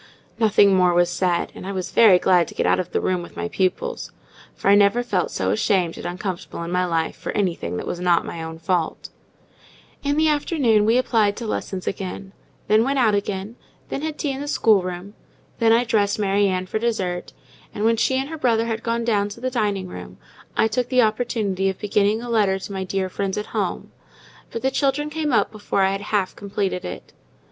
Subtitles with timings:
[0.39, 3.21] Nothing more was said; and I was very glad to get out of the room
[3.21, 4.11] with my pupils;
[4.55, 7.99] for I never felt so ashamed and uncomfortable in my life for anything that was
[7.99, 9.09] not my own fault.
[10.01, 12.33] In the afternoon we applied to lessons again:
[12.67, 13.57] then went out again;
[13.89, 15.13] then had tea in the schoolroom;
[15.59, 17.31] then I dressed Mary Ann for dessert;
[17.71, 20.17] and when she and her brother had gone down to the dining room,
[20.57, 23.91] I took the opportunity of beginning a letter to my dear friends at home:
[24.49, 27.13] but the children came up before I had half completed it.